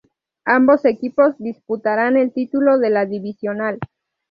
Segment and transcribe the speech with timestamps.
[0.47, 3.77] Ambos equipos disputarán el título de la divisional.